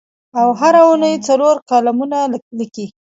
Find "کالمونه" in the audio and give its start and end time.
1.69-2.17